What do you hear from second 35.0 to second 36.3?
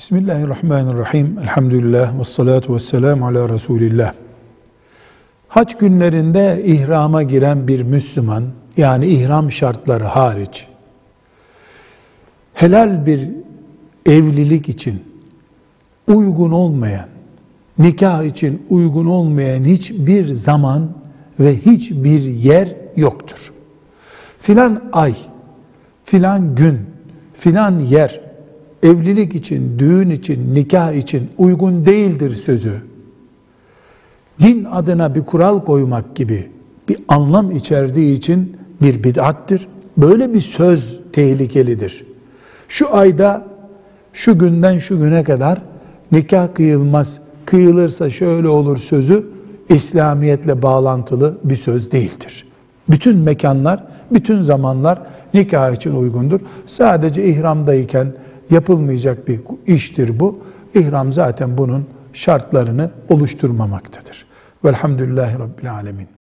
bir kural koymak